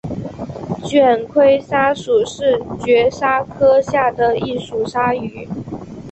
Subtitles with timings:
[0.83, 5.47] 卷盔鲨属是角鲨科下的一属鲨鱼。